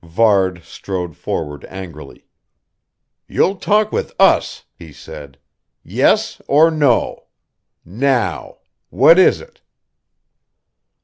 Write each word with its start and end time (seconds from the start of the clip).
Varde 0.03 0.63
strode 0.63 1.15
forward 1.15 1.63
angrily. 1.65 2.25
"You'll 3.27 3.57
talk 3.57 3.91
with 3.91 4.13
us," 4.19 4.65
he 4.73 4.91
said. 4.91 5.37
"Yes 5.83 6.41
or 6.47 6.71
no. 6.71 7.27
Now. 7.85 8.57
What 8.89 9.19
is 9.19 9.39
it?" 9.41 9.61